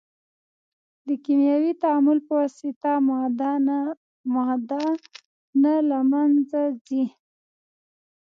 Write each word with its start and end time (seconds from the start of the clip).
د 1.07 1.09
کیمیاوي 1.23 1.71
تعامل 1.83 2.17
په 2.27 2.31
واسطه 2.39 2.91
ماده 3.07 3.53
نه 5.63 5.73
له 5.89 5.99
منځه 6.11 6.61
ځي. 6.85 7.05